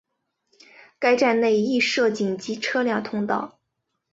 [0.97, 3.59] 该站内亦设紧急车辆通道。